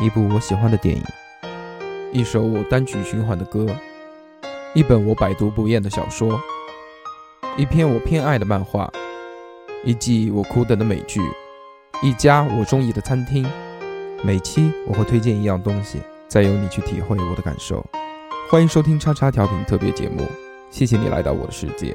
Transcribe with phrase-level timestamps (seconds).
[0.00, 1.02] 一部我喜欢的电影，
[2.12, 3.66] 一首我单曲循环的歌，
[4.74, 6.40] 一本我百读不厌的小说，
[7.56, 8.90] 一篇我偏爱的漫画，
[9.84, 11.20] 一季我苦等的美剧，
[12.02, 13.46] 一家我中意的餐厅。
[14.24, 17.84] 每期我会推荐一样东西，再由你去体会我的感受。
[18.48, 20.26] 欢迎收听叉叉调频特别节目，
[20.70, 21.94] 谢谢你来到我的世界。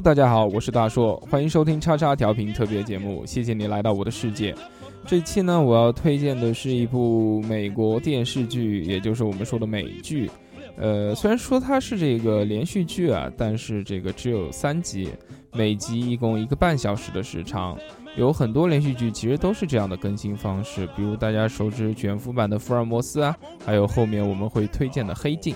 [0.00, 4.54] 大家好，我是大硕，欢迎收听叉叉调频特别节目，谢谢你来到我的世界。
[5.06, 10.30] 这期呢，我要推荐的是一部美国电视剧，也就是我们说的美剧。
[10.78, 15.10] 呃，虽然说它是这个连续剧啊，但是这个只有三集，
[15.52, 17.76] 每集一共一个半小时的时长。
[18.16, 25.54] 有很多连续剧其实都是这样的更新方式，比如大家熟知卷福版的福尔摩斯啊，还有后面我们会推荐的黑镜。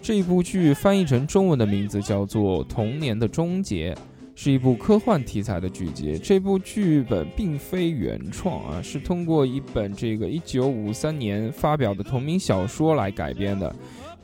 [0.00, 3.92] 这部剧翻译成中文的名字叫做《童年的终结》，
[4.36, 6.16] 是一部科幻题材的剧集。
[6.16, 13.74] 这部剧本并非原创啊，是通过一本这个1953年发表的同名小说来改编的。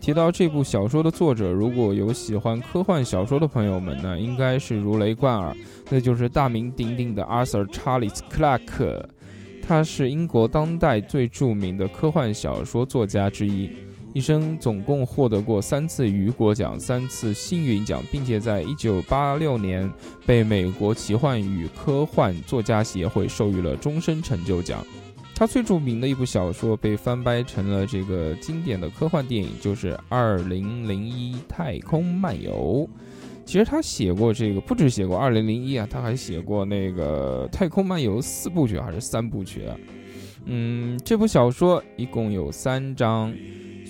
[0.00, 5.56] 提到这部小说的作者，如果有喜欢科幻小说的朋友们呢，应该是如雷贯耳，
[5.91, 9.04] 那就是大名鼎鼎的 Arthur Charles Clarke。
[9.65, 13.71] 他是英国当代最著名的科幻小说作家之一。
[14.15, 19.91] 一生总共获得过三次雨果奖、三次星云奖，并且在一九八六年
[20.27, 24.84] 被美国奇幻与科幻作家协会授予了终身成就奖。
[25.34, 32.87] 他最著名的一部小说被翻拍成了这个经典的科幻电影，就是《二零零一太空漫游》。
[33.47, 39.77] 其实他写过这个，不止写过《二零零一》啊，他还写过那个《太空漫游》四部曲还是三部曲啊？
[40.45, 43.34] 嗯，这部小说一共有三章。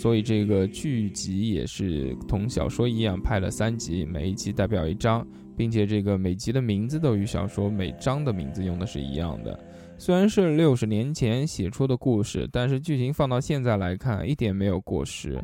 [0.02, 5.24] 所以这个剧集也是同小说一样拍了三集，每一集代表一章，
[5.56, 9.56] 并且这个每集的名字都与小说每章的名字用的是一样的。
[9.96, 15.40] 虽然是六十年前写出的故事，但是剧情放到现在来看一点没有过时，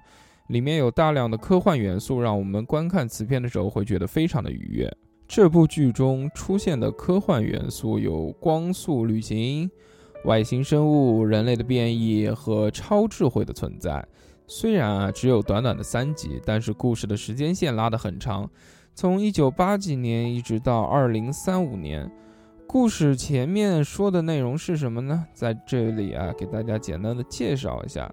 [0.48, 4.92] 里面有大量的科幻元素，让我们观看此片的时候会觉得非常的愉悦。
[5.28, 9.70] 这部剧中出现的科幻元素有光速旅行、
[10.24, 14.04] 外星生物、人类的变异和超智慧的存在。
[14.50, 18.50] 虽然啊只有短短的三集，但是故事的时间线拉得很长，
[18.94, 22.10] 从一九八几年一直到二零三五年。
[22.66, 25.26] 故事前面说的内容是什么呢？
[25.34, 28.10] 在这里啊，给大家简单的介绍一下。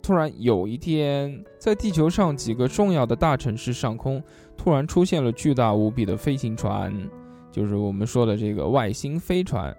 [0.00, 4.22] 突然有一天，在地球上几个重要的大城市上空，
[4.56, 6.92] 突然出现了巨大无比的飞行船，
[7.50, 9.76] 就是我们说的这个外星飞船。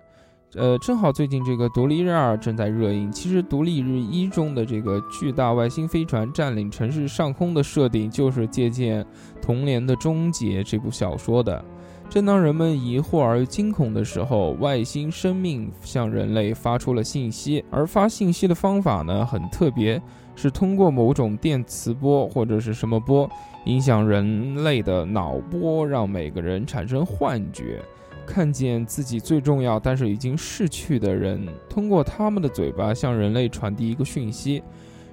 [0.56, 3.12] 呃，正好最近这个《独立日二》正在热映。
[3.12, 9.03] 其实《独立日一》中的这个巨大外星飞船占领城市上空的设定，就是借鉴
[9.42, 11.63] 《童年的终结》这部小说的。
[12.08, 20.00] 正当人们疑惑而惊恐的时候，外星生命向人类发出了信息，而发信息的方法呢很特别，
[20.36, 23.28] 是通过某种电磁波或者是什么波，
[23.66, 27.81] 影响人类的脑波，让每个人产生幻觉。
[28.25, 34.64] 看见自己最重要但是已经逝去的人，通过他们的嘴巴向人类传递一个讯息。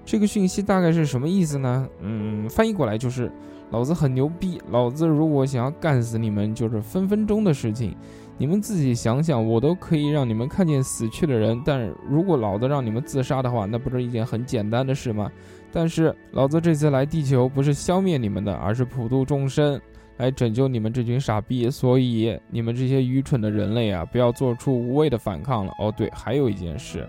[0.04, 1.88] 这个讯息大概是什么意思呢？
[2.00, 3.30] 嗯，翻译过来就是：
[3.70, 7.94] 老子很牛逼，老子如果想要干死你们，就是分分钟的事情。
[8.38, 15.30] 你们自己想想，我都可以让你们看见死去的人，但如果老子让你们自杀的话，那不是一件很简单的事吗？
[15.70, 19.80] 但是老子这次来地球不是消灭你们的，而是普度众生。
[20.20, 25.72] 来拯救你们这群傻逼，所以你们这些愚蠢的人类啊，不要做出无谓的反抗了。
[25.78, 27.08] 哦，对，还有一件事，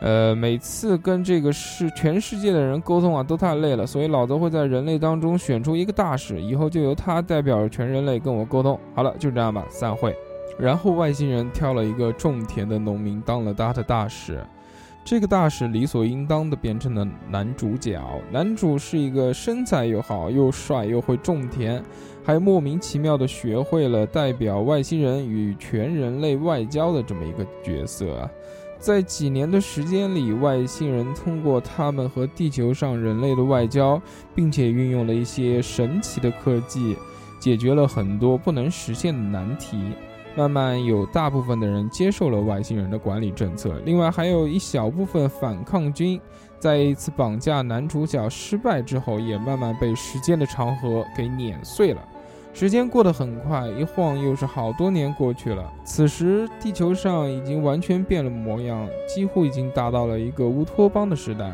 [0.00, 8.78] 呃，每次跟这个世全世界的人沟通啊，都太累了，所以老子会在人类当中选出一个大使，以后就由他代表全人类跟我沟通。
[8.94, 10.14] 好了，就这样吧，散会。
[10.56, 14.40] 然后外星人挑了一个种田的农民当了他的大使，
[15.06, 18.02] 这个大使理所应当的变成了男主角。
[18.32, 21.80] 男主是一个身材又好又帅又会种田，
[22.24, 28.28] 还莫名其妙的学会了代表外星人与全人类外交的这么一个角色。
[28.80, 34.02] 在几年的时间里，外星人通过他们和地球上人类的外交，
[34.34, 36.96] 并且运用了一些神奇的科技，
[37.38, 39.78] 解决了很多不能实现的难题。
[40.36, 46.20] 慢慢有大部分的人接受了外星人的管理政策，另外还有一小部分反抗军，
[46.58, 52.02] 在一次绑架男主角失败之后，也慢慢被时间的长河给碾碎了。
[52.52, 55.72] 时间过得很快，一晃又是好多年过去了。
[55.84, 61.50] 此时，地球上已经完全变了模样，几乎已经达到了一个乌托邦的时代。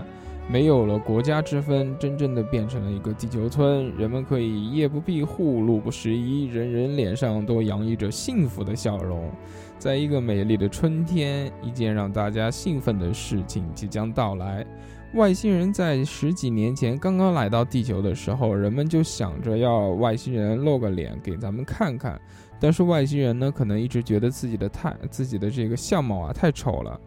[0.50, 3.90] 没有了国家之分，真正的变成了一个地球村。
[3.96, 9.30] 人们可以夜不闭户，路不拾遗，人人脸上都洋溢着幸福的笑容。
[9.78, 14.66] 在一个美丽的春天，一件让大家兴奋的事情即将到来。
[15.14, 22.20] 外星人在十几年前刚刚来到地球的时候，人们就想着要外星人露个脸给咱们看看。
[22.60, 27.00] 但是外星人呢，可能一直觉得自己的太自己的这个相貌啊太丑了。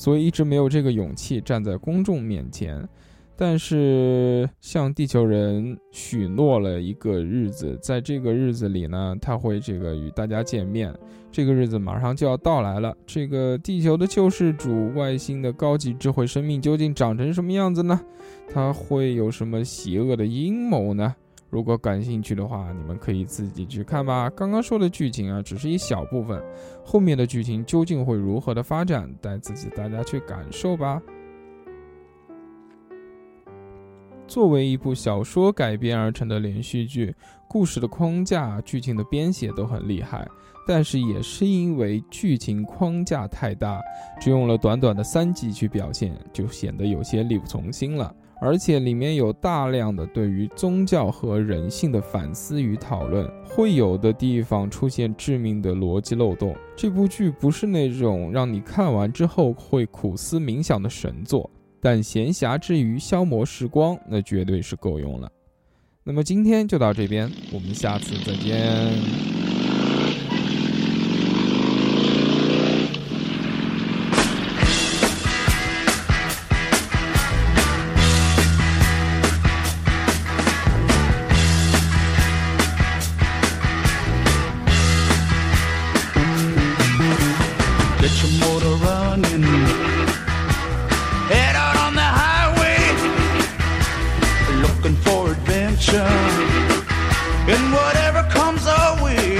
[0.00, 2.88] 所以一直没有这个勇气站在公众面前，
[3.36, 10.90] 但是向地球人许诺了一个日子，在这个日子里呢，他会这个与大家见面。
[11.30, 18.00] 这个日子马上就要到来了，这个地球的救世主，外星的高级智慧生命究竟长成什么样子呢？
[18.50, 21.14] 他会有什么邪恶的阴谋呢？
[21.50, 24.30] 如果感兴趣的话，你们可以自己去看吧。
[24.30, 26.40] 刚刚说的剧情啊，只是一小部分，
[26.84, 31.02] 后面的剧情究竟会如何的发展，带自己大家去感受吧。
[34.28, 37.12] 作为一部小说改编而成的连续剧，
[37.48, 40.24] 故事的框架、剧情的编写都很厉害，
[40.68, 43.80] 但是也是因为剧情框架太大，
[44.20, 48.14] 只用了短短的三集去表现，就显得有些力不从心了。
[48.40, 56.56] 而且里面有大量的对于宗教和人性的反思与讨论，会有的地方出现致命的逻辑漏洞。
[56.74, 61.50] 这部剧不是那种让你看完之后会苦思冥想的神作，
[61.82, 65.30] 但闲暇之余消磨时光，那绝对是够用了。
[66.02, 69.39] 那么今天就到这边，我们下次再见。
[97.54, 99.38] and whatever comes our way.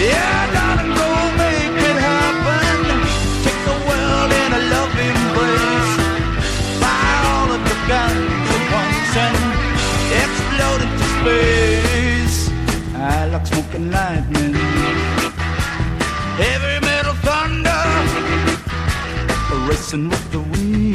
[0.00, 1.08] Yeah, darling, go
[1.42, 2.76] make it happen.
[3.44, 5.94] Take the world in a loving embrace.
[6.82, 9.38] Buy all of the guns at once and
[10.22, 12.38] explode into space.
[12.96, 14.54] I like smoking lightning.
[16.40, 17.82] Heavy metal thunder,
[19.68, 20.89] racing with the wind.